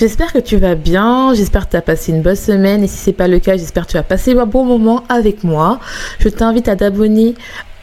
[0.00, 2.96] J'espère que tu vas bien, j'espère que tu as passé une bonne semaine et si
[2.96, 5.78] c'est pas le cas, j'espère que tu as passé un bon moment avec moi.
[6.20, 7.34] Je t'invite à t'abonner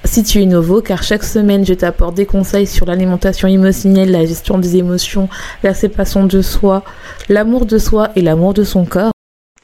[0.04, 4.26] si tu es nouveau car chaque semaine je t'apporte des conseils sur l'alimentation émotionnelle, la
[4.26, 5.30] gestion des émotions,
[5.62, 6.84] la séparation de soi,
[7.30, 9.12] l'amour de soi et l'amour de son corps.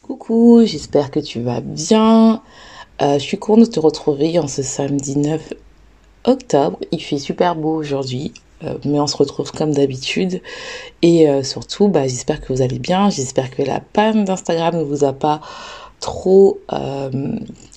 [0.04, 2.44] Coucou, j'espère que tu vas bien.
[3.02, 5.54] Euh, je suis contente de te retrouver en ce samedi 9
[6.26, 6.78] octobre.
[6.92, 8.32] Il fait super beau aujourd'hui.
[8.64, 10.42] Euh, mais on se retrouve comme d'habitude.
[11.02, 13.10] Et euh, surtout, bah, j'espère que vous allez bien.
[13.10, 15.42] J'espère que la panne d'Instagram ne vous a pas
[16.00, 17.10] trop euh,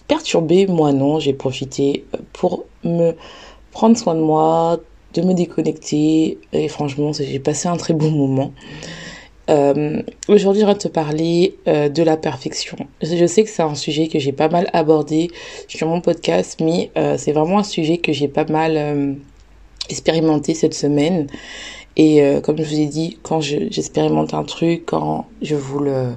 [0.08, 0.66] perturbé.
[0.66, 3.12] Moi non, j'ai profité pour me
[3.70, 4.78] prendre soin de moi,
[5.14, 6.38] de me déconnecter.
[6.52, 8.52] Et franchement, j'ai passé un très bon moment.
[10.28, 12.76] Aujourd'hui, je vais te parler de la perfection.
[13.00, 15.30] Je sais que c'est un sujet que j'ai pas mal abordé
[15.68, 19.16] sur mon podcast, mais c'est vraiment un sujet que j'ai pas mal
[19.88, 21.26] expérimenté cette semaine.
[21.96, 26.12] Et euh, comme je vous ai dit, quand j'expérimente un truc, quand je vous le,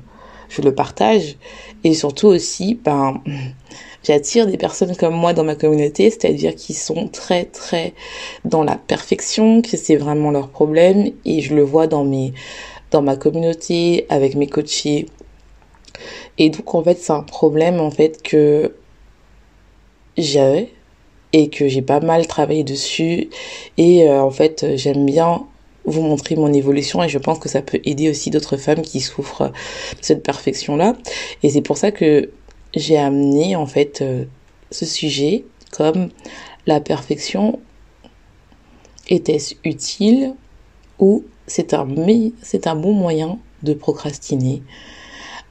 [0.50, 1.38] je le partage,
[1.84, 3.22] et surtout aussi, ben,
[4.04, 7.94] j'attire des personnes comme moi dans ma communauté, c'est-à-dire qui sont très très
[8.44, 12.34] dans la perfection, que c'est vraiment leur problème, et je le vois dans mes,
[12.92, 15.06] dans ma communauté, avec mes coachés.
[16.38, 18.74] Et donc en fait, c'est un problème en fait que
[20.18, 20.74] j'ai
[21.34, 23.30] et que j'ai pas mal travaillé dessus.
[23.78, 25.46] Et euh, en fait j'aime bien
[25.86, 29.00] vous montrer mon évolution et je pense que ça peut aider aussi d'autres femmes qui
[29.00, 29.54] souffrent de
[30.02, 30.96] cette perfection là
[31.42, 32.30] et c'est pour ça que
[32.76, 34.26] j'ai amené en fait euh,
[34.72, 36.10] ce sujet comme
[36.68, 37.60] la perfection
[39.08, 40.36] était-ce utile
[41.00, 41.88] ou c'est un
[42.44, 44.62] c'est un bon moyen de procrastiner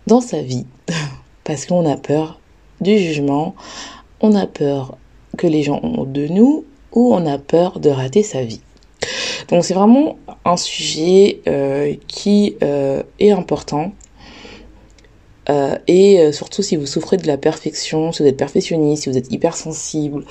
[0.07, 0.67] dans sa vie.
[1.45, 2.41] Parce qu'on a peur
[2.81, 3.55] du jugement
[4.21, 4.97] on a peur
[5.39, 8.61] que les gens ont de nous ou on a peur de rater sa vie.
[9.49, 13.93] Donc c'est vraiment un sujet euh, qui euh, est important.
[15.49, 19.17] Euh, et surtout si vous souffrez de la perfection, si vous êtes perfectionniste, si vous
[19.17, 20.25] êtes hypersensible,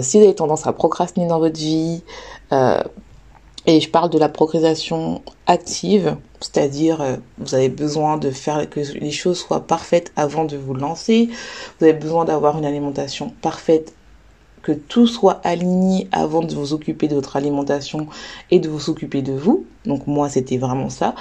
[0.00, 2.02] si vous avez tendance à procrastiner dans votre vie,
[2.50, 9.12] et je parle de la progression active, c'est-à-dire vous avez besoin de faire que les
[9.12, 11.28] choses soient parfaites avant de vous lancer,
[11.78, 13.94] vous avez besoin d'avoir une alimentation parfaite
[14.62, 18.06] que tout soit aligné avant de vous occuper de votre alimentation
[18.50, 19.66] et de vous occuper de vous.
[19.84, 21.14] Donc moi, c'était vraiment ça.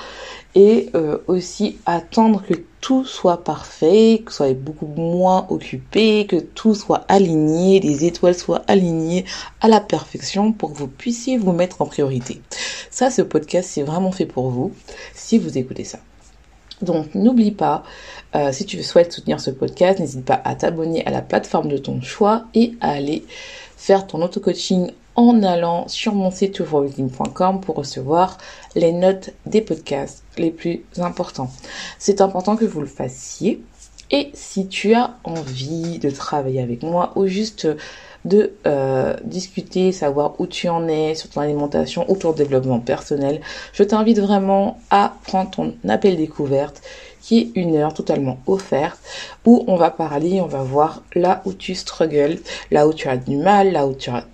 [0.56, 6.38] Et euh, aussi attendre que tout soit parfait, que vous soyez beaucoup moins occupé, que
[6.38, 9.26] tout soit aligné, les étoiles soient alignées
[9.62, 12.42] à la perfection pour que vous puissiez vous mettre en priorité.
[12.92, 14.72] Ça, ce podcast, c'est vraiment fait pour vous
[15.14, 16.00] si vous écoutez ça.
[16.82, 17.84] Donc n'oublie pas,
[18.36, 21.78] euh, si tu souhaites soutenir ce podcast, n'hésite pas à t'abonner à la plateforme de
[21.78, 23.26] ton choix et à aller
[23.76, 28.38] faire ton auto-coaching en allant sur mon site overworking.com pour recevoir
[28.76, 31.50] les notes des podcasts les plus importants.
[31.98, 33.62] C'est important que vous le fassiez.
[34.12, 37.68] Et si tu as envie de travailler avec moi ou juste
[38.28, 43.42] de euh, discuter, savoir où tu en es sur ton alimentation ou ton développement personnel,
[43.74, 46.82] je t'invite vraiment à prendre ton appel découverte
[47.28, 49.00] qui est une heure totalement offerte
[49.46, 52.40] où on va parler, on va voir là où tu struggles,
[52.72, 54.26] là où tu as du mal, là où tu, as,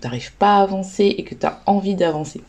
[0.00, 2.40] t'arrives pas à avancer et que tu as envie d'avancer.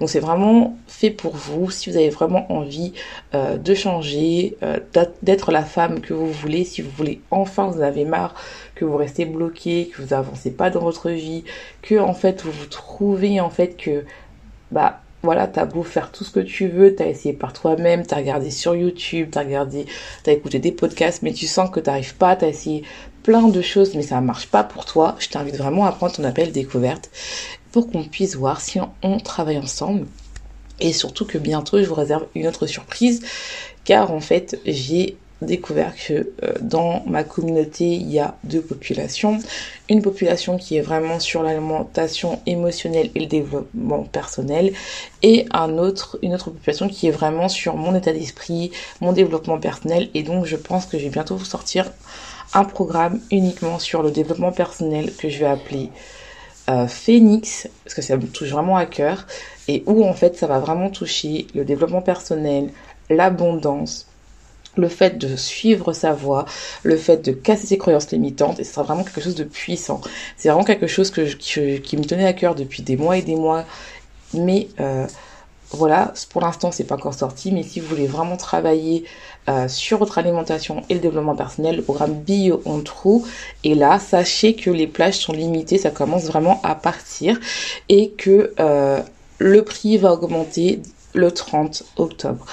[0.00, 2.94] Donc c'est vraiment fait pour vous si vous avez vraiment envie
[3.32, 4.80] euh, de changer, euh,
[5.22, 8.34] d'être la femme que vous voulez, si vous voulez enfin vous avez marre
[8.74, 11.44] que vous restez bloqué, que vous avancez pas dans votre vie,
[11.82, 14.04] que en fait vous vous trouvez en fait que
[14.72, 18.16] bah voilà, t'as beau faire tout ce que tu veux, t'as essayé par toi-même, t'as
[18.16, 19.86] regardé sur YouTube, t'as regardé,
[20.22, 22.84] t'as écouté des podcasts, mais tu sens que t'arrives pas, t'as essayé
[23.24, 25.16] plein de choses, mais ça marche pas pour toi.
[25.18, 27.10] Je t'invite vraiment à prendre ton appel découverte
[27.72, 30.06] pour qu'on puisse voir si on travaille ensemble.
[30.80, 33.20] Et surtout que bientôt, je vous réserve une autre surprise,
[33.84, 39.38] car en fait, j'ai découvert que euh, dans ma communauté, il y a deux populations.
[39.88, 44.72] Une population qui est vraiment sur l'alimentation émotionnelle et le développement personnel
[45.22, 49.58] et un autre, une autre population qui est vraiment sur mon état d'esprit, mon développement
[49.58, 51.90] personnel et donc je pense que je vais bientôt vous sortir
[52.54, 55.90] un programme uniquement sur le développement personnel que je vais appeler
[56.68, 59.26] euh, Phoenix parce que ça me touche vraiment à cœur
[59.68, 62.70] et où en fait ça va vraiment toucher le développement personnel,
[63.10, 64.07] l'abondance,
[64.76, 66.44] le fait de suivre sa voie,
[66.82, 70.00] le fait de casser ses croyances limitantes, et ce sera vraiment quelque chose de puissant.
[70.36, 71.22] C'est vraiment quelque chose que,
[71.76, 73.64] qui me tenait à cœur depuis des mois et des mois,
[74.34, 75.06] mais euh,
[75.70, 79.04] voilà, pour l'instant c'est pas encore sorti, mais si vous voulez vraiment travailler
[79.48, 83.22] euh, sur votre alimentation et le développement personnel, le programme Bio on True
[83.64, 83.98] est là.
[83.98, 87.38] Sachez que les plages sont limitées, ça commence vraiment à partir
[87.88, 89.00] et que euh,
[89.38, 90.80] le prix va augmenter
[91.18, 92.46] le 30 octobre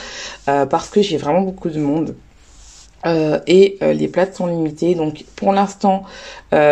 [0.49, 2.15] euh, parce que j'ai vraiment beaucoup de monde.
[3.05, 4.95] Euh, et euh, les places sont limitées.
[4.95, 6.03] Donc pour l'instant,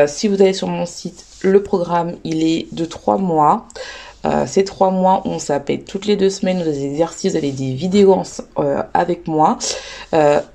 [0.07, 3.68] si vous allez sur mon site, le programme il est de 3 mois.
[4.48, 8.24] ces trois mois, on s'appelle toutes les deux semaines des exercices, vous avez des vidéos
[8.94, 9.57] avec moi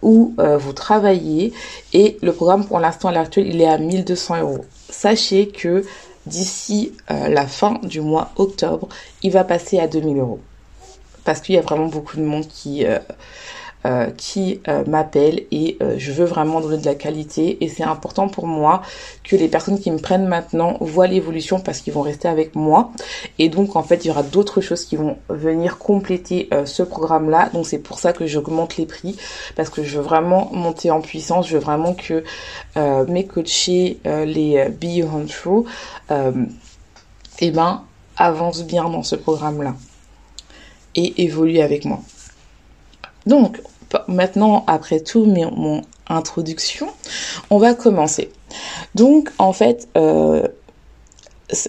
[0.01, 1.53] où vous travaillez
[1.93, 4.65] et le programme pour l'instant à l'actuel il est à 1200 euros.
[4.89, 5.85] Sachez que
[6.25, 8.89] d'ici la fin du mois octobre,
[9.23, 10.41] il va passer à 2000 euros
[11.29, 12.99] parce qu'il y a vraiment beaucoup de monde qui, euh,
[13.85, 18.31] euh, qui euh, m'appelle et je veux vraiment donner de la qualité et c'est important
[18.31, 18.81] pour moi
[19.25, 22.93] que les personnes qui me prennent maintenant voient l'évolution parce qu'ils vont rester avec moi.
[23.39, 27.29] Et donc en fait il y aura d'autres choses qui vont venir compléter ce programme
[27.29, 29.19] là donc c'est pour ça que j'augmente les prix
[29.55, 31.47] parce que je veux vraiment monter en puissance.
[31.47, 32.25] Je veux vraiment que
[33.07, 35.65] mes coachés les Beyond True
[37.41, 37.83] eh ben
[38.17, 39.75] avancent bien dans ce programme là
[40.99, 42.01] et évoluer avec moi.
[43.27, 43.61] Donc,
[44.09, 46.89] maintenant, après tout mon introduction,
[47.51, 48.31] on va commencer.
[48.97, 50.49] Donc, en fait, euh,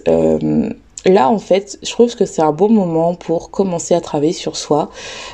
[0.08, 0.70] euh,
[1.06, 4.56] là en fait je trouve que c'est un bon moment pour commencer à travailler sur
[4.56, 4.90] soi.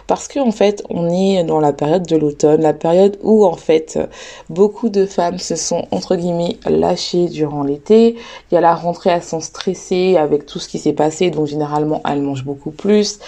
[0.06, 3.56] Parce que en fait on est dans la période de l'automne la période où en
[3.56, 3.98] fait
[4.48, 8.16] beaucoup de femmes se sont entre guillemets lâchées durant l'été.
[8.50, 11.46] Il y a la rentrée elles sont stressées avec tout ce qui s'est passé donc
[11.46, 13.18] généralement elles mangent beaucoup plus.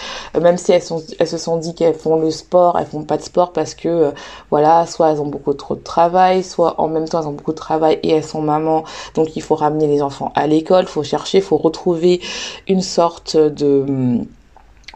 [0.41, 3.17] Même si elles sont elles se sont dit qu'elles font le sport elles font pas
[3.17, 4.13] de sport parce que
[4.51, 7.53] voilà soit elles ont beaucoup trop de travail soit en même temps elles ont beaucoup
[7.53, 8.85] de travail et elles sont mamans.
[9.15, 12.21] Donc il faut ramener les enfants à l'école faut chercher faut retrouver
[12.67, 14.25] une sorte de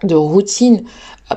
[0.03, 0.83] de routine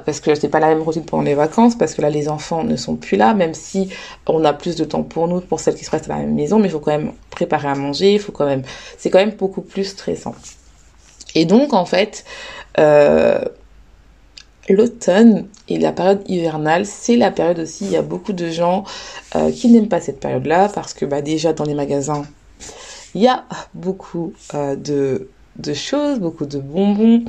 [0.06, 2.64] parce que c'est pas la même routine pendant les vacances parce que là les enfants
[2.64, 3.90] ne sont plus là même si
[4.28, 6.36] on a plus de temps pour nous pour celles qui se restent à la même
[6.36, 8.64] maison mais il faut quand même préparer à manger il faut quand même
[8.98, 10.36] c'est quand même beaucoup plus stressant.
[11.36, 12.26] Et donc en fait
[12.80, 13.42] euh,
[14.70, 18.84] l'automne et la période hivernale c'est la période aussi il y a beaucoup de gens
[19.36, 22.26] euh, qui n'aiment pas cette période là parce que bah déjà dans les magasins
[23.14, 27.24] il y a beaucoup euh, de de choses, beaucoup de bonbons,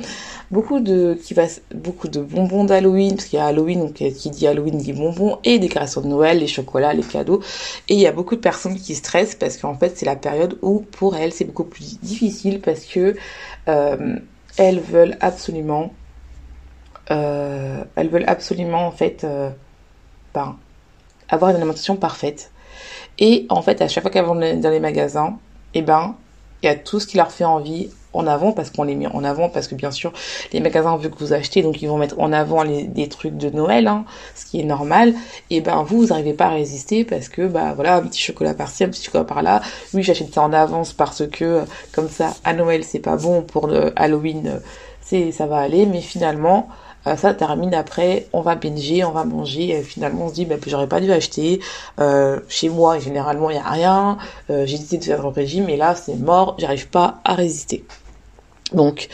[0.51, 1.43] beaucoup de qui va
[1.73, 5.39] beaucoup de bonbons d'Halloween parce qu'il y a Halloween donc qui dit Halloween dit bonbons
[5.43, 7.41] et décorations de Noël, les chocolats, les cadeaux.
[7.87, 10.57] Et il y a beaucoup de personnes qui stressent parce qu'en fait c'est la période
[10.61, 13.15] où pour elles c'est beaucoup plus difficile parce que
[13.69, 14.15] euh,
[14.57, 15.93] elles veulent absolument
[17.11, 19.49] euh, elles veulent absolument en fait euh,
[20.33, 20.57] ben,
[21.29, 22.51] avoir une alimentation parfaite.
[23.19, 25.39] Et en fait à chaque fois qu'elles vont dans les magasins
[25.73, 26.15] et eh ben
[26.63, 29.07] il y a tout ce qui leur fait envie en avant parce qu'on les met
[29.07, 30.11] en avant parce que bien sûr
[30.53, 33.37] les magasins veulent que vous achetez donc ils vont mettre en avant les, des trucs
[33.37, 34.05] de Noël hein,
[34.35, 35.13] ce qui est normal.
[35.49, 38.53] Et ben vous vous n'arrivez pas à résister parce que bah voilà un petit chocolat
[38.53, 39.61] par-ci un petit chocolat par-là.
[39.93, 43.69] Oui j'achète ça en avance parce que comme ça à Noël c'est pas bon pour
[43.95, 44.59] Halloween
[45.01, 45.85] c'est ça va aller.
[45.85, 46.69] Mais finalement
[47.07, 50.45] euh, ça termine après, on va binger, on va manger, et finalement on se dit,
[50.45, 51.61] bah, j'aurais pas dû acheter,
[51.99, 54.17] euh, chez moi généralement il n'y a rien,
[54.49, 57.85] euh, j'ai décidé de faire un régime, mais là c'est mort, j'arrive pas à résister.
[58.73, 59.07] Donc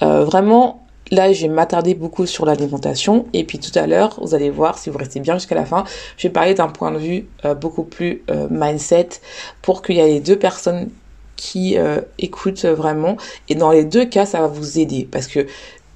[0.00, 4.50] vraiment, là je vais m'attarder beaucoup sur l'alimentation, et puis tout à l'heure, vous allez
[4.50, 5.84] voir, si vous restez bien jusqu'à la fin,
[6.16, 7.28] je vais parler d'un point de vue
[7.60, 9.08] beaucoup plus mindset,
[9.62, 10.90] pour qu'il y ait les deux personnes
[11.36, 11.76] qui
[12.18, 13.16] écoutent vraiment,
[13.48, 15.46] et dans les deux cas ça va vous aider, parce que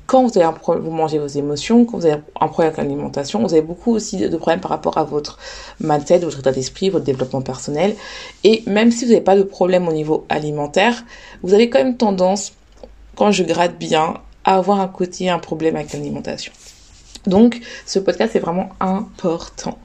[0.06, 2.78] quand vous avez un problème, vous mangez vos émotions, quand vous avez un problème avec
[2.78, 5.38] l'alimentation, vous avez beaucoup aussi de problèmes par rapport à votre
[5.78, 7.94] mindset, votre état d'esprit, votre développement personnel.
[8.42, 11.04] Et même si vous n'avez pas de problème au niveau alimentaire,
[11.44, 12.54] vous avez quand même tendance,
[13.20, 16.54] quand je gratte bien, à avoir un côté, un problème avec l'alimentation.
[17.26, 19.76] Donc, ce podcast est vraiment important.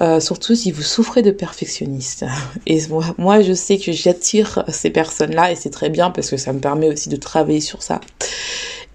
[0.00, 2.24] Euh, surtout si vous souffrez de perfectionniste.
[2.68, 6.36] Et moi, moi je sais que j'attire ces personnes-là et c'est très bien parce que
[6.36, 8.00] ça me permet aussi de travailler sur ça.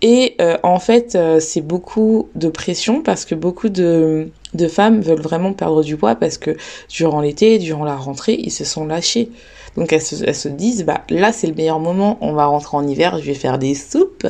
[0.01, 5.01] Et euh, en fait, euh, c'est beaucoup de pression parce que beaucoup de de femmes
[5.01, 6.55] veulent vraiment perdre du poids parce que
[6.88, 9.29] durant l'été, durant la rentrée, ils se sont lâchés.
[9.77, 13.19] Donc elles se, disent, bah là c'est le meilleur moment, on va rentrer en hiver,
[13.19, 14.27] je vais faire des soupes.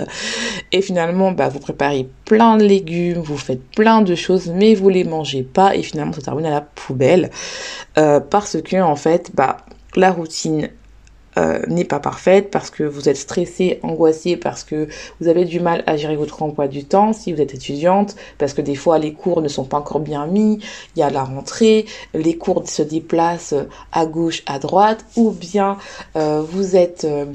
[0.73, 4.89] Et finalement, bah vous préparez plein de légumes, vous faites plein de choses, mais vous
[4.89, 7.31] les mangez pas et finalement ça termine à la poubelle.
[7.97, 9.57] Euh, parce que en fait, bah
[9.95, 10.69] la routine
[11.37, 14.87] euh, n'est pas parfaite, parce que vous êtes stressé, angoissé, parce que
[15.21, 18.53] vous avez du mal à gérer votre emploi du temps si vous êtes étudiante, parce
[18.53, 20.59] que des fois les cours ne sont pas encore bien mis,
[20.95, 23.55] il y a la rentrée, les cours se déplacent
[23.91, 25.77] à gauche, à droite, ou bien
[26.15, 27.05] euh, vous êtes...
[27.05, 27.25] Euh,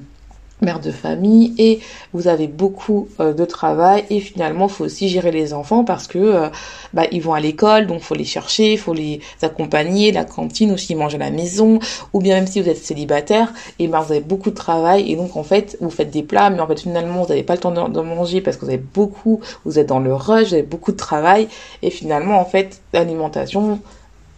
[0.63, 1.81] mère de famille et
[2.13, 6.19] vous avez beaucoup euh, de travail et finalement faut aussi gérer les enfants parce que
[6.19, 6.49] euh,
[6.95, 10.95] bah, ils vont à l'école donc faut les chercher, faut les accompagner, la cantine aussi
[10.95, 11.79] manger à la maison
[12.13, 15.17] ou bien même si vous êtes célibataire et ben vous avez beaucoup de travail et
[15.17, 17.61] donc en fait vous faites des plats mais en fait finalement vous n'avez pas le
[17.61, 20.55] temps de, de, manger parce que vous avez beaucoup, vous êtes dans le rush, vous
[20.55, 21.49] avez beaucoup de travail
[21.83, 23.81] et finalement en fait l'alimentation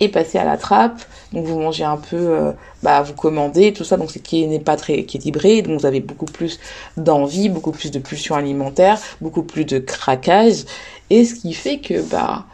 [0.00, 1.02] et passer à la trappe.
[1.32, 4.60] Donc vous mangez un peu, euh, bah vous commandez, tout ça, donc c'est qui n'est
[4.60, 5.62] pas très équilibré.
[5.62, 6.60] Donc vous avez beaucoup plus
[6.96, 10.64] d'envie, beaucoup plus de pulsions alimentaires, beaucoup plus de craquage.
[11.10, 12.46] Et ce qui fait que bah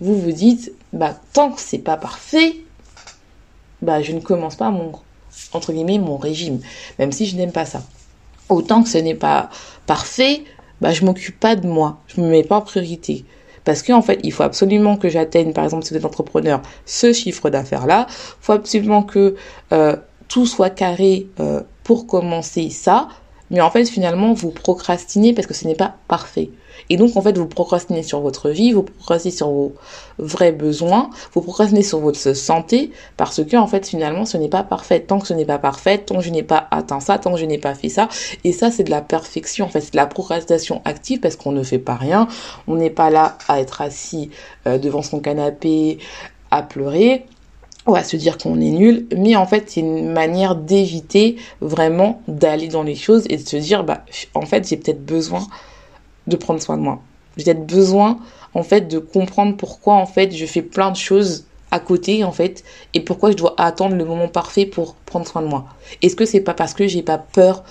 [0.00, 2.56] vous vous dites, bah tant que c'est pas parfait,
[3.82, 4.92] bah je ne commence pas mon
[5.52, 6.60] entre guillemets mon régime,
[6.98, 7.82] même si je n'aime pas ça.
[8.48, 9.50] Autant que ce n'est pas
[9.86, 10.44] parfait,
[10.80, 13.24] bah je m'occupe pas de moi, je me mets pas en priorité.
[13.64, 17.12] Parce qu'en fait, il faut absolument que j'atteigne, par exemple, si vous êtes entrepreneur, ce
[17.12, 18.06] chiffre d'affaires-là.
[18.08, 19.36] Il faut absolument que
[19.72, 19.96] euh,
[20.28, 23.08] tout soit carré euh, pour commencer ça.
[23.50, 26.50] Mais en fait, finalement, vous procrastinez parce que ce n'est pas parfait.
[26.90, 29.74] Et donc, en fait, vous procrastinez sur votre vie, vous procrastinez sur vos
[30.18, 34.62] vrais besoins, vous procrastinez sur votre santé, parce que, en fait, finalement, ce n'est pas
[34.62, 35.00] parfait.
[35.00, 37.38] Tant que ce n'est pas parfait, tant que je n'ai pas atteint ça, tant que
[37.38, 38.08] je n'ai pas fait ça.
[38.44, 41.52] Et ça, c'est de la perfection, en fait, c'est de la procrastination active parce qu'on
[41.52, 42.28] ne fait pas rien.
[42.66, 44.30] On n'est pas là à être assis
[44.66, 45.98] euh, devant son canapé,
[46.50, 47.26] à pleurer
[47.86, 52.22] ou à se dire qu'on est nul, mais en fait c'est une manière d'éviter vraiment
[52.28, 55.46] d'aller dans les choses et de se dire bah en fait j'ai peut-être besoin
[56.26, 57.00] de prendre soin de moi.
[57.36, 58.18] J'ai besoin
[58.54, 62.30] en fait de comprendre pourquoi en fait je fais plein de choses à côté en
[62.30, 62.62] fait
[62.94, 65.64] et pourquoi je dois attendre le moment parfait pour prendre soin de moi.
[66.02, 67.64] Est-ce que c'est pas parce que j'ai pas peur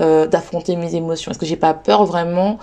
[0.00, 1.30] euh, d'affronter mes émotions?
[1.30, 2.58] Est-ce que j'ai pas peur vraiment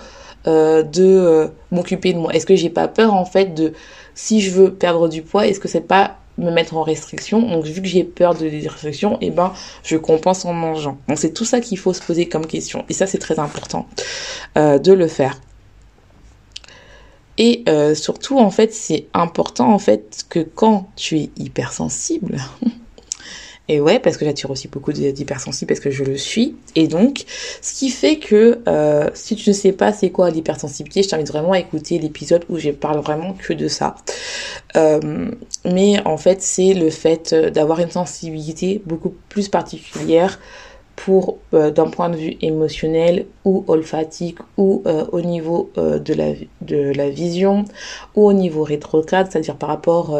[0.46, 2.34] euh, de euh, m'occuper de moi?
[2.34, 3.72] Est-ce que j'ai pas peur en fait de
[4.14, 7.40] si je veux perdre du poids, est-ce que c'est pas me mettre en restriction.
[7.42, 9.52] Donc vu que j'ai peur de des restrictions, et eh ben
[9.84, 10.98] je compense en mangeant.
[11.08, 12.84] Donc c'est tout ça qu'il faut se poser comme question.
[12.88, 13.86] Et ça c'est très important
[14.56, 15.40] euh, de le faire.
[17.38, 22.38] Et euh, surtout en fait c'est important en fait que quand tu es hypersensible,
[23.68, 26.56] Et ouais, parce que j'attire aussi beaucoup d'hypersensibles parce que je le suis.
[26.74, 27.24] Et donc,
[27.60, 31.28] ce qui fait que euh, si tu ne sais pas c'est quoi l'hypersensibilité, je t'invite
[31.28, 33.94] vraiment à écouter l'épisode où je parle vraiment que de ça.
[34.76, 35.30] Euh,
[35.64, 40.38] mais en fait, c'est le fait d'avoir une sensibilité beaucoup plus particulière
[40.96, 46.14] pour euh, d'un point de vue émotionnel ou olfatique ou euh, au niveau euh, de,
[46.14, 47.64] la, de la vision
[48.14, 50.18] ou au niveau rétrograde, c'est-à-dire par rapport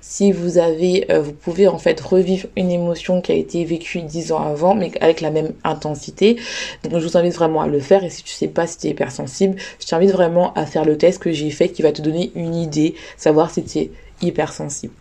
[0.00, 4.32] si vous avez vous pouvez en fait revivre une émotion qui a été vécue dix
[4.32, 6.36] ans avant mais avec la même intensité.
[6.84, 8.86] Donc je vous invite vraiment à le faire et si tu sais pas si tu
[8.86, 12.02] es hypersensible, je t'invite vraiment à faire le test que j'ai fait qui va te
[12.02, 13.90] donner une idée, savoir si tu es
[14.22, 14.92] hypersensible.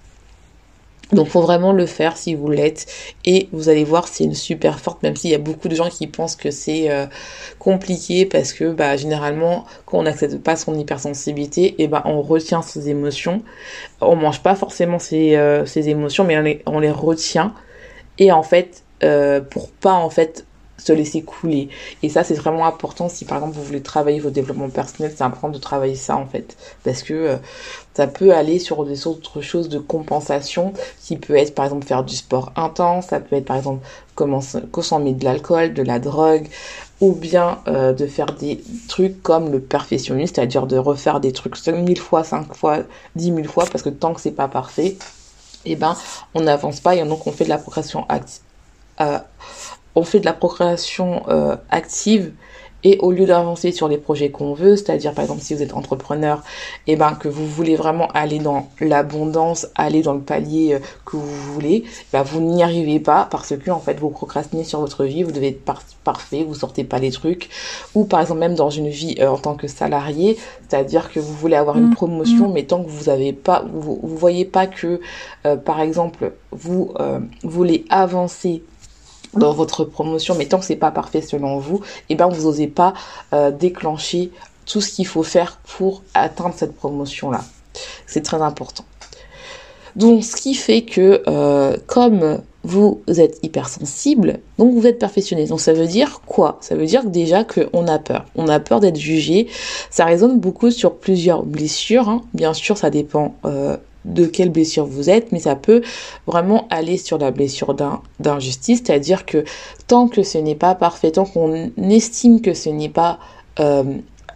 [1.11, 2.87] Donc faut vraiment le faire si vous l'êtes.
[3.25, 5.89] Et vous allez voir c'est une super forte même s'il y a beaucoup de gens
[5.89, 7.05] qui pensent que c'est euh,
[7.59, 12.21] compliqué parce que bah généralement quand on n'accepte pas son hypersensibilité et eh ben on
[12.21, 13.43] retient ses émotions.
[14.01, 17.53] On mange pas forcément ses, euh, émotions mais on les, retient.
[18.17, 20.45] Et en fait euh, pour pas en fait
[20.77, 21.69] se laisser couler.
[22.03, 25.23] Et ça, c'est vraiment important si par exemple vous voulez travailler votre développement personnel, c'est
[25.23, 26.57] important de travailler ça en fait.
[26.83, 27.37] Parce que euh,
[27.93, 32.03] ça peut aller sur des autres choses de compensation qui peut être par exemple faire
[32.03, 33.85] du sport intense, ça peut être par exemple
[34.71, 36.47] consommer de l'alcool, de la drogue,
[37.01, 41.57] ou bien euh, de faire des trucs comme le perfectionnisme, c'est-à-dire de refaire des trucs
[41.57, 42.79] 5000 fois, 5 fois,
[43.15, 44.97] 10 000 fois, parce que tant que c'est pas parfait,
[45.65, 45.95] eh ben
[46.33, 48.41] on n'avance pas et donc on fait de la progression active.
[49.01, 49.19] Euh,
[49.95, 52.33] on fait de la procréation euh, active
[52.85, 55.73] et au lieu d'avancer sur les projets qu'on veut, c'est-à-dire par exemple si vous êtes
[55.73, 56.43] entrepreneur,
[56.85, 60.79] et eh ben que vous voulez vraiment aller dans l'abondance, aller dans le palier euh,
[61.03, 61.83] que vous voulez,
[62.13, 65.31] bah vous n'y arrivez pas parce que en fait vous procrastinez sur votre vie, vous
[65.31, 65.65] devez être
[66.03, 67.49] parfait, vous sortez pas les trucs,
[67.95, 70.37] ou par exemple même dans une vie euh, en tant que salarié,
[70.69, 71.95] c'est-à-dire que vous voulez avoir une mmh.
[71.95, 72.53] promotion, mmh.
[72.53, 74.99] mais tant que vous avez pas, vous, vous voyez pas que
[75.63, 76.93] par exemple vous
[77.43, 78.63] voulez avancer
[79.35, 82.67] dans votre promotion, mais tant que c'est pas parfait selon vous, eh ben vous n'osez
[82.67, 82.93] pas
[83.33, 84.31] euh, déclencher
[84.65, 87.41] tout ce qu'il faut faire pour atteindre cette promotion là.
[88.07, 88.85] C'est très important.
[89.95, 95.49] Donc, ce qui fait que, euh, comme vous êtes hypersensible, donc vous êtes perfectionniste.
[95.49, 96.57] Donc ça veut dire quoi?
[96.61, 98.25] Ça veut dire déjà qu'on a peur.
[98.35, 99.47] On a peur d'être jugé.
[99.91, 102.09] Ça résonne beaucoup sur plusieurs blessures.
[102.09, 102.23] Hein.
[102.33, 105.81] Bien sûr, ça dépend euh, de quelle blessure vous êtes, mais ça peut
[106.27, 107.75] vraiment aller sur la blessure
[108.19, 109.43] d'injustice, c'est-à-dire que
[109.87, 113.19] tant que ce n'est pas parfait, tant qu'on estime que ce n'est pas
[113.59, 113.83] euh,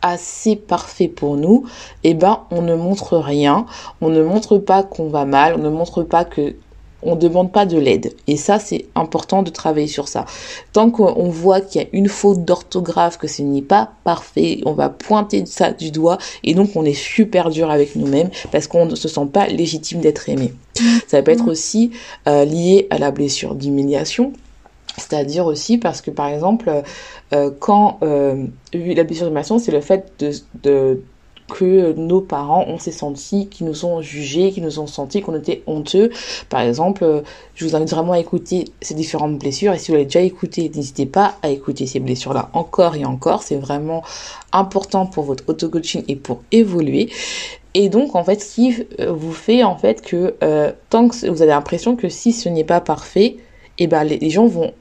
[0.01, 1.65] assez parfait pour nous,
[2.03, 3.65] eh ben on ne montre rien,
[4.01, 6.55] on ne montre pas qu'on va mal, on ne montre pas que
[7.03, 8.13] on ne demande pas de l'aide.
[8.27, 10.25] Et ça, c'est important de travailler sur ça.
[10.74, 14.74] Tant qu'on voit qu'il y a une faute d'orthographe, que ce n'est pas parfait, on
[14.74, 18.86] va pointer ça du doigt et donc on est super dur avec nous-mêmes parce qu'on
[18.86, 20.53] ne se sent pas légitime d'être aimé.
[21.08, 21.91] Ça peut être aussi
[22.27, 24.34] euh, lié à la blessure d'humiliation.
[24.98, 26.72] C'est-à-dire aussi parce que par exemple,
[27.34, 30.12] euh, quand euh, la blessure d'humiliation, c'est le fait
[30.63, 31.01] de,
[31.50, 35.36] que nos parents ont s'est senti, qui nous ont jugés, qui nous ont senti qu'on
[35.36, 36.12] était honteux.
[36.50, 37.22] Par exemple, euh,
[37.56, 39.74] je vous invite vraiment à écouter ces différentes blessures.
[39.74, 43.44] Et si vous l'avez déjà écouté, n'hésitez pas à écouter ces blessures-là encore et encore.
[43.44, 44.03] C'est vraiment
[44.53, 47.10] important pour votre auto-coaching et pour évoluer.
[47.74, 50.36] Et donc, en fait, ce qui vous fait, en fait, que
[50.89, 53.38] tant que vous avez l'impression que si ce n'est pas parfait,
[53.77, 54.74] eh ben, les gens vont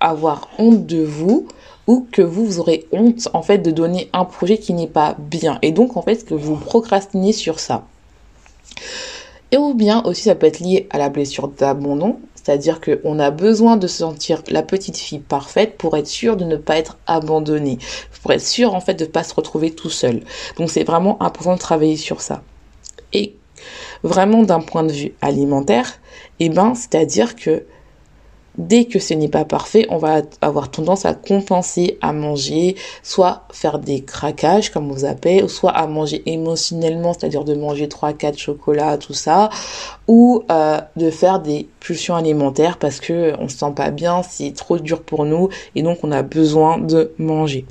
[0.00, 1.46] avoir honte de vous
[1.86, 5.16] ou que vous, vous aurez honte en fait de donner un projet qui n'est pas
[5.18, 7.86] bien et donc en fait que vous procrastinez sur ça.
[9.52, 13.30] Et ou bien aussi ça peut être lié à la blessure d'abandon, c'est-à-dire qu'on a
[13.30, 16.98] besoin de se sentir la petite fille parfaite pour être sûr de ne pas être
[17.06, 17.78] abandonnée,
[18.22, 20.22] pour être sûr en fait de ne pas se retrouver tout seul.
[20.58, 22.42] Donc c'est vraiment important de travailler sur ça.
[23.12, 23.36] Et
[24.02, 25.98] vraiment d'un point de vue alimentaire,
[26.38, 27.64] et eh ben c'est-à-dire que
[28.58, 33.42] dès que ce n'est pas parfait, on va avoir tendance à compenser, à manger, soit
[33.52, 38.98] faire des craquages, comme vous appelez, soit à manger émotionnellement, c'est-à-dire de manger 3-4 chocolats,
[38.98, 39.50] tout ça,
[40.08, 44.52] ou euh, de faire des pulsions alimentaires parce que on se sent pas bien, c'est
[44.54, 47.66] trop dur pour nous, et donc on a besoin de manger.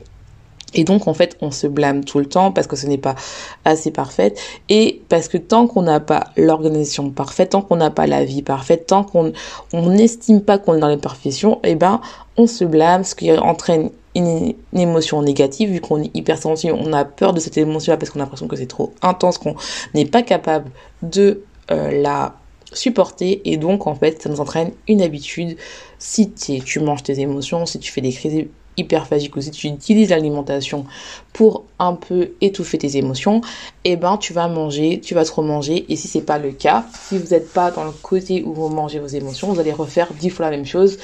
[0.76, 3.16] Et donc en fait on se blâme tout le temps parce que ce n'est pas
[3.64, 8.06] assez parfaite et parce que tant qu'on n'a pas l'organisation parfaite, tant qu'on n'a pas
[8.06, 9.34] la vie parfaite, tant qu'on
[9.74, 12.02] n'estime pas qu'on est dans l'imperfection, eh ben
[12.38, 17.06] on se blâme, ce qui entraîne une, émotion négative vu qu'on est hypersensible, on a
[17.06, 19.56] peur de cette émotion-là parce qu'on a l'impression que c'est trop intense, qu'on
[19.94, 22.36] n'est pas capable de euh, la
[22.74, 23.42] supporter.
[23.46, 25.58] Et donc en fait ça nous entraîne une habitude.
[26.00, 28.46] Si tu manges tes émotions si tu fais des crises
[28.78, 30.86] hyperphagique aussi, tu utilises l'alimentation
[31.34, 33.42] pour un peu étouffer tes émotions,
[33.84, 35.86] eh ben tu vas manger, tu vas trop manger.
[35.90, 38.70] Et si c'est pas le cas, si vous n'êtes pas dans le côté où vous
[38.70, 40.98] mangez vos émotions, vous allez refaire 10 fois la même chose,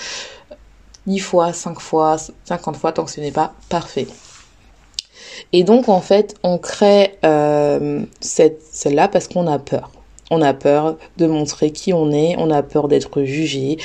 [1.08, 4.08] 10 fois, 5 fois, 50 fois, tant que ce n'est pas parfait.
[5.54, 9.92] Et donc en fait, on crée euh, cette, celle-là parce qu'on a peur.
[10.30, 13.78] On a peur de montrer qui on est, on a peur d'être jugé,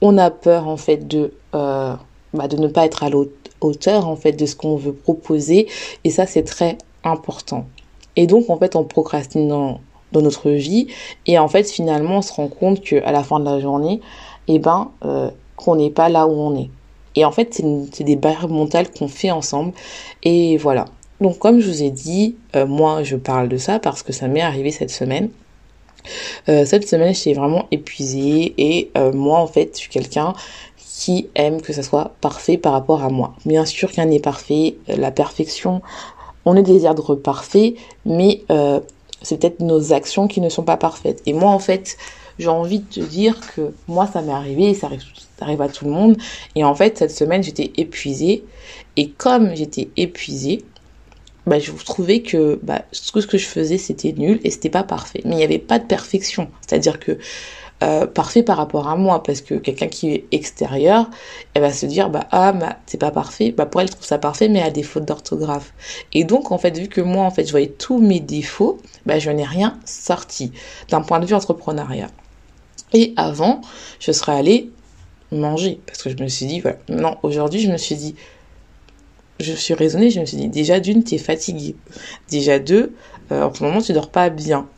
[0.00, 1.94] on a peur en fait de euh,
[2.32, 5.66] bah, de ne pas être à l'auteur en fait de ce qu'on veut proposer
[6.04, 7.66] et ça c'est très important.
[8.16, 9.80] Et donc en fait on procrastine dans,
[10.12, 10.88] dans, notre vie
[11.26, 14.00] et en fait finalement on se rend compte que à la fin de la journée
[14.48, 16.70] et eh ben euh, qu'on n'est pas là où on est.
[17.16, 17.60] Et en fait
[17.92, 19.72] c'est des barrières mentales qu'on fait ensemble
[20.22, 20.84] et voilà.
[21.20, 24.28] Donc comme je vous ai dit, euh, moi je parle de ça parce que ça
[24.28, 25.30] m'est arrivé cette semaine.
[26.48, 30.32] Euh, cette semaine, j'étais vraiment épuisée et moi, en fait, je suis quelqu'un
[31.00, 33.34] qui aime que ça soit parfait par rapport à moi.
[33.46, 35.80] Bien sûr qu'un n'est parfait, euh, la perfection,
[36.44, 37.72] on est des êtres parfaits,
[38.04, 38.80] mais euh,
[39.22, 41.22] c'est peut-être nos actions qui ne sont pas parfaites.
[41.24, 41.96] Et moi, en fait,
[42.38, 45.00] j'ai envie de te dire que moi, ça m'est arrivé, ça arrive,
[45.38, 46.18] ça arrive à tout le monde.
[46.54, 48.44] Et en fait, cette semaine, j'étais épuisée.
[48.98, 50.64] Et comme j'étais épuisée,
[51.46, 54.82] bah, je trouvais que bah, tout ce que je faisais, c'était nul et c'était pas
[54.82, 55.22] parfait.
[55.24, 56.50] Mais il n'y avait pas de perfection.
[56.60, 57.16] C'est-à-dire que
[57.82, 61.08] euh, parfait par rapport à moi parce que quelqu'un qui est extérieur
[61.54, 62.52] elle va se dire bah ah
[62.84, 63.52] c'est pas parfait.
[63.52, 65.72] Bah pour elle trouve ça parfait mais à des fautes d'orthographe.
[66.12, 69.18] Et donc en fait vu que moi en fait je voyais tous mes défauts bah
[69.18, 70.52] je n'ai rien sorti
[70.90, 72.08] d'un point de vue entrepreneuriat.
[72.92, 73.62] Et avant
[73.98, 74.70] je serais allée
[75.32, 76.76] manger parce que je me suis dit voilà.
[76.90, 78.14] Non aujourd'hui je me suis dit
[79.38, 81.76] je suis raisonnée je me suis dit déjà d'une t'es fatiguée.
[82.28, 82.94] Déjà deux
[83.32, 84.68] euh, en ce moment tu dors pas bien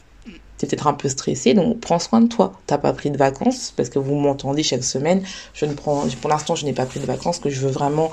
[0.67, 2.53] peut-être un peu stressé, donc prends soin de toi.
[2.67, 5.23] T'as pas pris de vacances parce que vous m'entendez chaque semaine.
[5.55, 8.11] Je ne prends, pour l'instant, je n'ai pas pris de vacances, que je veux vraiment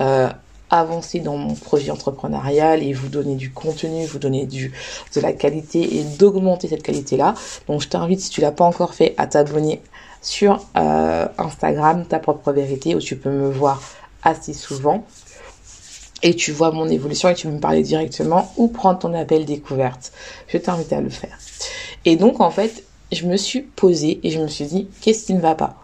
[0.00, 0.28] euh,
[0.70, 4.72] avancer dans mon projet entrepreneurial et vous donner du contenu, vous donner du
[5.14, 7.34] de la qualité et d'augmenter cette qualité-là.
[7.66, 9.82] Donc, je t'invite, si tu l'as pas encore fait, à t'abonner
[10.22, 13.82] sur euh, Instagram, ta propre vérité, où tu peux me voir
[14.22, 15.04] assez souvent.
[16.22, 19.44] et tu vois mon évolution et tu veux me parler directement ou prendre ton appel
[19.44, 20.12] découverte.
[20.48, 21.38] Je t'invite à le faire.
[22.04, 25.34] Et donc, en fait, je me suis posée et je me suis dit, qu'est-ce qui
[25.34, 25.76] ne va pas?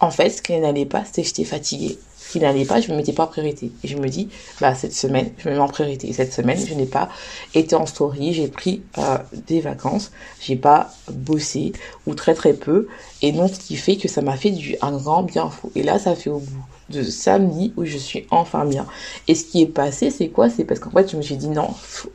[0.00, 1.98] En fait, ce qui n'allait pas, c'était que j'étais fatiguée.
[2.18, 3.70] Ce qui n'allait pas, je ne me mettais pas en priorité.
[3.82, 4.28] Et je me dis,
[4.60, 6.12] bah, cette semaine, je me mets en priorité.
[6.12, 7.08] Cette semaine, je n'ai pas
[7.54, 11.72] été en story, j'ai pris euh, des vacances, j'ai pas bossé,
[12.06, 12.88] ou très très peu.
[13.22, 15.70] Et donc, ce qui fait que ça m'a fait du, un grand bien fou.
[15.76, 18.86] Et là, ça fait au bout de samedi où je suis enfin bien.
[19.28, 20.48] Et ce qui est passé, c'est quoi?
[20.50, 21.68] C'est parce qu'en fait, je me suis dit non,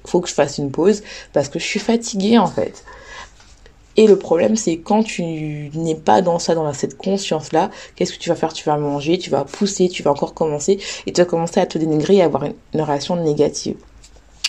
[0.06, 1.04] faut que je fasse une pause
[1.34, 2.84] parce que je suis fatiguée en fait.
[3.98, 8.20] Et le problème, c'est quand tu n'es pas dans ça, dans cette conscience-là, qu'est-ce que
[8.20, 8.54] tu vas faire?
[8.54, 11.66] Tu vas manger, tu vas pousser, tu vas encore commencer, et tu vas commencer à
[11.66, 13.76] te dénigrer et avoir une, une réaction négative.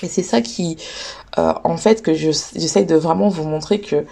[0.02, 0.76] Et c'est ça qui,
[1.38, 4.04] euh, en fait, que j'essaye de vraiment vous montrer que,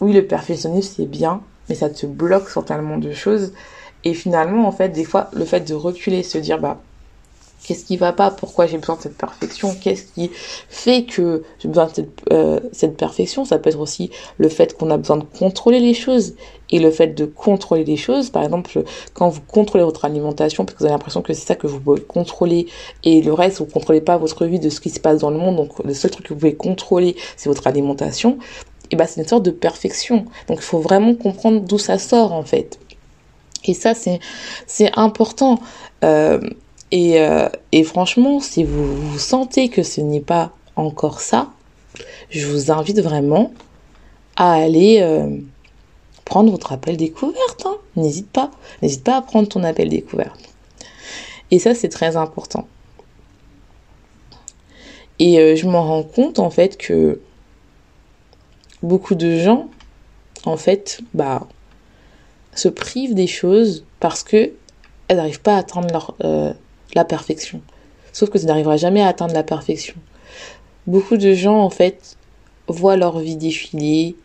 [0.00, 3.52] oui, le perfectionnisme, c'est bien, mais ça te bloque sur tellement de choses.
[4.04, 6.80] Et finalement, en fait, des fois, le fait de reculer, se dire, bah,
[7.64, 8.30] qu'est-ce qui va pas?
[8.30, 9.74] Pourquoi j'ai besoin de cette perfection?
[9.74, 10.30] Qu'est-ce qui
[10.68, 13.44] fait que j'ai besoin de cette, euh, cette, perfection?
[13.44, 16.34] Ça peut être aussi le fait qu'on a besoin de contrôler les choses.
[16.70, 20.74] Et le fait de contrôler les choses, par exemple, quand vous contrôlez votre alimentation, parce
[20.74, 22.66] que vous avez l'impression que c'est ça que vous pouvez contrôler,
[23.04, 25.38] et le reste, vous contrôlez pas votre vie de ce qui se passe dans le
[25.38, 28.38] monde, donc le seul truc que vous pouvez contrôler, c'est votre alimentation,
[28.90, 30.24] et ben c'est une sorte de perfection.
[30.48, 32.78] Donc il faut vraiment comprendre d'où ça sort en fait.
[33.64, 34.20] Et ça, c'est,
[34.96, 35.60] important.
[36.02, 36.40] Euh,
[36.90, 41.50] et, euh, et, franchement, si vous, vous sentez que ce n'est pas encore ça,
[42.30, 43.52] je vous invite vraiment
[44.36, 45.38] à aller euh,
[46.24, 47.66] prendre votre appel découverte.
[47.66, 47.76] Hein.
[47.96, 48.50] N'hésite pas.
[48.82, 50.40] N'hésite pas à prendre ton appel découverte.
[51.50, 52.66] Et ça, c'est très important.
[55.20, 57.20] Et je m'en rends compte, en fait, que
[58.82, 59.68] beaucoup de gens,
[60.44, 61.46] en fait, bah,
[62.54, 64.52] se privent des choses parce que
[65.08, 66.52] elles n'arrivent pas à atteindre leur, euh,
[66.94, 67.60] la perfection.
[68.12, 69.94] Sauf que ça n'arrivera jamais à atteindre la perfection.
[70.86, 72.16] Beaucoup de gens, en fait,
[72.68, 74.16] voient leur vie défiler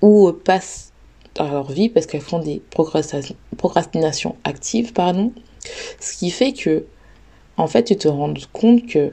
[0.00, 0.92] ou passent
[1.34, 5.32] dans leur vie parce qu'elles font des procrastinations actives, pardon.
[6.00, 6.84] Ce qui fait que,
[7.56, 9.12] en fait, tu te rends compte que,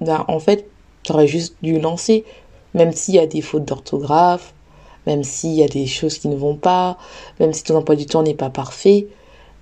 [0.00, 0.66] ben, en fait,
[1.02, 2.24] tu aurais juste dû lancer,
[2.74, 4.54] même s'il y a des fautes d'orthographe,
[5.06, 6.98] même s'il y a des choses qui ne vont pas,
[7.40, 9.08] même si ton emploi du temps n'est pas parfait,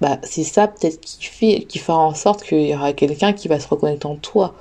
[0.01, 3.49] bah c'est ça peut-être qui fait qui fera en sorte qu'il y aura quelqu'un qui
[3.49, 4.55] va se reconnaître en toi.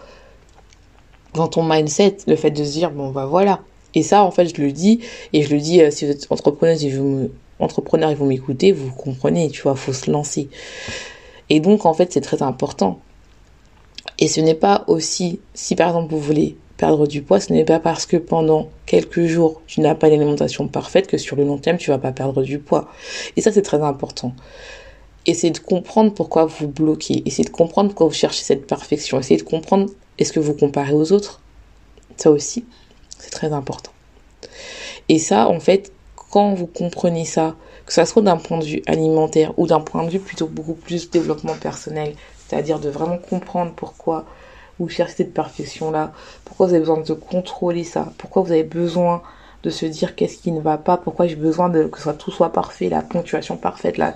[1.33, 3.61] Dans ton mindset, le fait de se dire bon bah voilà.
[3.95, 4.99] Et ça en fait je le dis
[5.33, 6.75] et je le dis euh, si vous êtes entrepreneur
[8.11, 10.49] et vous vous m'écoutez, vous comprenez, tu vois, faut se lancer.
[11.49, 12.99] Et donc en fait c'est très important.
[14.19, 17.63] Et ce n'est pas aussi si par exemple vous voulez perdre du poids, ce n'est
[17.63, 21.59] pas parce que pendant quelques jours, tu n'as pas l'alimentation parfaite que sur le long
[21.59, 22.89] terme, tu vas pas perdre du poids.
[23.37, 24.33] Et ça, c'est très important.
[25.27, 27.21] Essayez de comprendre pourquoi vous bloquez.
[27.27, 29.19] Essayez de comprendre pourquoi vous cherchez cette perfection.
[29.19, 31.39] Essayez de comprendre est-ce que vous comparez aux autres?
[32.17, 32.65] Ça aussi,
[33.19, 33.91] c'est très important.
[35.07, 35.93] Et ça, en fait,
[36.31, 40.03] quand vous comprenez ça, que ce soit d'un point de vue alimentaire ou d'un point
[40.03, 42.15] de vue plutôt beaucoup plus développement personnel,
[42.47, 44.25] c'est-à-dire de vraiment comprendre pourquoi
[44.83, 46.11] vous cherchez cette perfection-là
[46.45, 48.11] Pourquoi vous avez besoin de contrôler ça?
[48.17, 49.21] Pourquoi vous avez besoin
[49.63, 50.97] de se dire qu'est-ce qui ne va pas?
[50.97, 54.15] Pourquoi j'ai besoin de que tout soit parfait, la ponctuation parfaite, la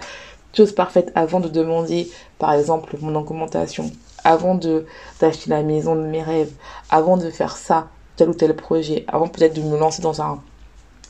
[0.53, 3.91] chose parfaite avant de demander, par exemple, mon augmentation,
[4.23, 4.85] avant de
[5.19, 6.51] d'acheter la maison de mes rêves,
[6.89, 10.41] avant de faire ça, tel ou tel projet, avant peut-être de me lancer dans un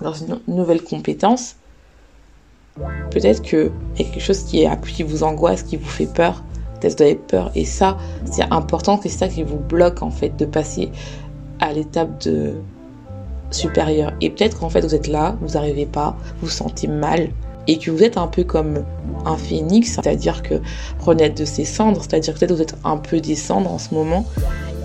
[0.01, 1.55] dans une nouvelle compétence,
[3.11, 4.67] peut-être que quelque chose qui
[5.03, 6.43] vous angoisse, qui vous fait peur,
[6.89, 7.51] vous avez peur.
[7.55, 10.91] Et ça, c'est important c'est ça qui vous bloque en fait de passer
[11.59, 12.53] à l'étape de
[13.51, 14.13] supérieure.
[14.21, 17.29] Et peut-être qu'en fait vous êtes là, vous n'arrivez pas, vous vous sentez mal
[17.67, 18.83] et que vous êtes un peu comme
[19.25, 20.55] un phénix, c'est-à-dire que
[20.99, 23.93] renaître de ses cendres, c'est-à-dire que peut-être vous êtes un peu des cendres en ce
[23.93, 24.25] moment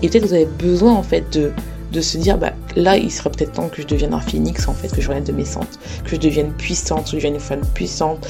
[0.01, 1.51] et peut-être vous avez besoin en fait de
[1.91, 4.73] de se dire bah là il serait peut-être temps que je devienne un phénix en
[4.73, 5.67] fait que je renaisse de mes cendres
[6.03, 8.29] que je devienne puissante que je devienne une femme puissante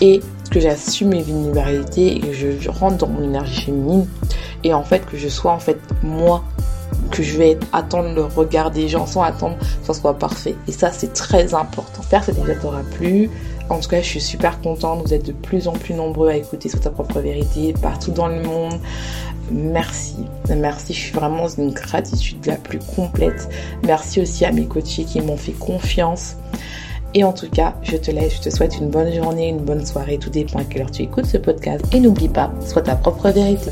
[0.00, 0.20] et
[0.50, 4.06] que j'assume mes vulnérabilités et que je rentre dans mon énergie féminine
[4.64, 6.42] et en fait que je sois en fait moi
[7.10, 10.54] que je vais attendre le regard des gens sans attendre que ça soit parfait.
[10.66, 12.00] Et ça c'est très important.
[12.02, 13.30] J'espère que cet t'aura plu.
[13.68, 15.02] En tout cas je suis super contente.
[15.04, 18.28] Vous êtes de plus en plus nombreux à écouter sur ta propre vérité partout dans
[18.28, 18.78] le monde
[19.52, 20.16] merci
[20.56, 23.48] merci je suis vraiment une gratitude la plus complète
[23.84, 26.36] merci aussi à mes coachés qui m'ont fait confiance
[27.14, 29.84] et en tout cas, je te laisse, je te souhaite une bonne journée, une bonne
[29.84, 31.84] soirée, tout dépend à quelle heure tu écoutes ce podcast.
[31.92, 33.70] Et n'oublie pas, sois ta propre vérité.